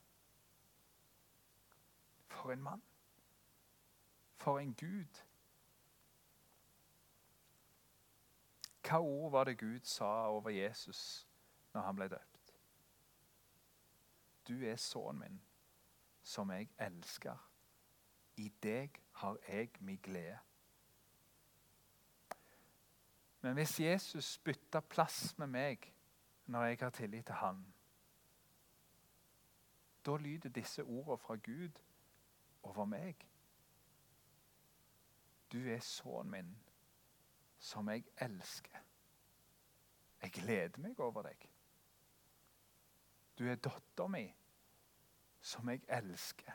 For 2.28 2.52
en 2.52 2.62
mann. 2.62 2.82
For 4.36 4.58
en 4.58 4.74
Gud. 4.74 5.22
Hva 8.86 9.00
ord 9.00 9.30
var 9.32 9.44
det 9.44 9.58
Gud 9.58 9.80
sa 9.82 10.28
over 10.30 10.50
Jesus 10.50 11.26
når 11.74 11.80
han 11.80 11.96
ble 11.96 12.08
døpt? 12.08 12.52
Du 14.48 14.62
er 14.62 14.76
sønnen 14.76 15.18
min, 15.18 15.40
som 16.22 16.50
jeg 16.50 16.68
elsker. 16.78 17.38
I 18.36 18.48
deg 18.62 19.00
har 19.12 19.38
jeg 19.48 19.70
min 19.80 19.98
glede. 20.02 20.38
Men 23.40 23.54
hvis 23.54 23.80
Jesus 23.80 24.38
bytter 24.38 24.80
plass 24.80 25.38
med 25.38 25.46
meg 25.46 25.92
når 26.46 26.64
jeg 26.64 26.78
har 26.80 26.90
tillit 26.90 27.26
til 27.26 27.34
Han, 27.34 27.66
da 30.06 30.16
lyder 30.16 30.48
disse 30.48 30.84
ordene 30.84 31.18
fra 31.18 31.36
Gud 31.36 31.82
over 32.62 32.84
meg. 32.84 33.26
Du 35.52 35.58
er 35.58 35.80
sønnen 35.80 36.30
min, 36.30 36.56
som 37.58 37.88
jeg 37.88 38.04
elsker. 38.16 38.82
Jeg 40.22 40.32
gleder 40.32 40.80
meg 40.82 41.00
over 41.00 41.22
deg. 41.28 41.48
Du 43.38 43.44
er 43.48 43.60
datter 43.60 44.08
mi, 44.08 44.24
som 45.40 45.68
jeg 45.68 45.84
elsker. 45.88 46.52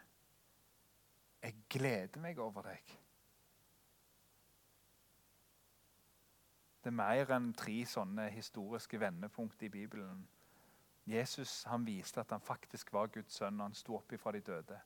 Jeg 1.41 1.55
gleder 1.69 2.21
meg 2.21 2.39
over 2.39 2.61
deg. 2.61 2.97
Det 6.81 6.89
er 6.89 6.97
mer 6.97 7.29
enn 7.35 7.51
tre 7.53 7.75
sånne 7.85 8.25
historiske 8.33 8.97
vendepunkt 8.99 9.61
i 9.61 9.69
Bibelen. 9.69 10.23
Jesus 11.05 11.63
han 11.69 11.85
viste 11.85 12.21
at 12.21 12.31
han 12.33 12.41
faktisk 12.41 12.93
var 12.93 13.11
Guds 13.13 13.37
sønn 13.37 13.57
når 13.57 13.69
han 13.69 13.77
sto 13.77 13.97
opp 13.99 14.13
fra 14.17 14.33
de 14.33 14.41
døde. 14.41 14.79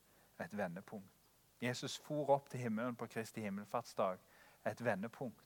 Et 0.44 0.58
vendepunkt. 0.58 1.12
Jesus 1.62 1.98
for 1.98 2.30
opp 2.36 2.50
til 2.50 2.60
himmelen 2.60 2.96
på 2.96 3.08
Kristi 3.08 3.42
himmelfartsdag. 3.42 4.20
Et 4.68 4.84
vendepunkt. 4.84 5.45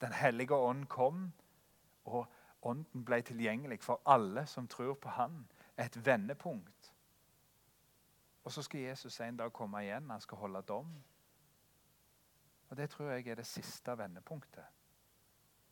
Den 0.00 0.12
hellige 0.12 0.54
ånd 0.54 0.86
kom, 0.86 1.32
og 2.04 2.32
ånden 2.62 3.04
ble 3.04 3.22
tilgjengelig 3.22 3.80
for 3.82 4.02
alle 4.06 4.46
som 4.46 4.68
tror 4.68 4.94
på 4.94 5.08
han. 5.08 5.46
Et 5.78 6.06
vendepunkt. 6.06 6.92
Og 8.44 8.52
så 8.52 8.62
skal 8.62 8.80
Jesus 8.80 9.20
en 9.20 9.36
dag 9.36 9.52
komme 9.52 9.82
igjen. 9.82 10.10
Han 10.10 10.20
skal 10.20 10.38
holde 10.38 10.62
dom. 10.62 11.04
Og 12.68 12.76
Det 12.76 12.90
tror 12.90 13.10
jeg 13.10 13.26
er 13.26 13.34
det 13.34 13.46
siste 13.46 13.98
vendepunktet. 13.98 14.64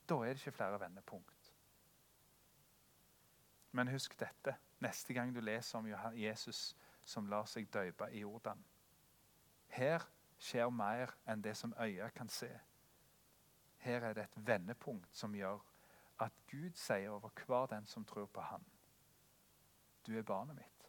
Da 0.08 0.14
er 0.14 0.24
det 0.24 0.46
ikke 0.46 0.52
flere 0.52 0.80
vendepunkt. 0.80 1.52
Men 3.72 3.88
husk 3.88 4.20
dette 4.20 4.56
neste 4.78 5.14
gang 5.14 5.34
du 5.34 5.40
leser 5.40 5.78
om 5.78 5.86
Jesus 6.14 6.76
som 7.04 7.26
lar 7.26 7.44
seg 7.50 7.66
døpe 7.72 8.08
i 8.12 8.20
Jordan. 8.20 8.64
Her 9.68 10.04
skjer 10.38 10.70
mer 10.70 11.10
enn 11.26 11.42
det 11.42 11.56
som 11.56 11.74
øyet 11.80 12.14
kan 12.14 12.28
se. 12.28 12.50
Her 13.84 14.00
er 14.00 14.12
det 14.12 14.22
et 14.24 14.46
vendepunkt 14.46 15.16
som 15.16 15.34
gjør 15.34 15.58
at 16.24 16.32
Gud 16.50 16.72
sier 16.72 17.10
over 17.10 17.28
hver 17.46 17.66
den 17.66 17.86
som 17.86 18.04
tror 18.04 18.26
på 18.26 18.40
Han 18.40 18.64
Du 20.06 20.18
er 20.18 20.22
barnet 20.22 20.56
mitt, 20.56 20.88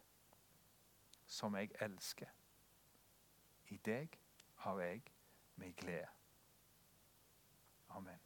som 1.26 1.56
jeg 1.56 1.70
elsker. 1.80 2.28
I 3.68 3.76
deg 3.76 4.18
har 4.54 4.80
jeg 4.80 5.02
min 5.56 5.72
glede. 5.72 6.08
Amen. 7.88 8.25